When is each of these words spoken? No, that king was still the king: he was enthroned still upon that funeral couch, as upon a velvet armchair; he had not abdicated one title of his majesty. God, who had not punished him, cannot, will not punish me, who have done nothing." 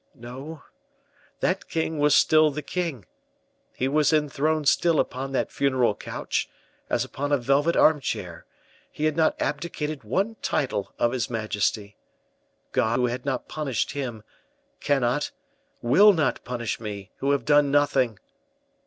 No, 0.15 0.63
that 1.41 1.69
king 1.69 1.99
was 1.99 2.15
still 2.15 2.49
the 2.49 2.63
king: 2.63 3.05
he 3.75 3.87
was 3.87 4.11
enthroned 4.11 4.67
still 4.67 4.99
upon 4.99 5.31
that 5.33 5.51
funeral 5.51 5.93
couch, 5.93 6.49
as 6.89 7.05
upon 7.05 7.31
a 7.31 7.37
velvet 7.37 7.75
armchair; 7.75 8.47
he 8.91 9.05
had 9.05 9.15
not 9.15 9.39
abdicated 9.39 10.03
one 10.03 10.37
title 10.41 10.91
of 10.97 11.11
his 11.11 11.29
majesty. 11.29 11.97
God, 12.71 12.97
who 12.97 13.05
had 13.05 13.25
not 13.25 13.47
punished 13.47 13.91
him, 13.91 14.23
cannot, 14.79 15.29
will 15.83 16.13
not 16.13 16.43
punish 16.43 16.79
me, 16.79 17.11
who 17.17 17.29
have 17.29 17.45
done 17.45 17.69
nothing." 17.69 18.17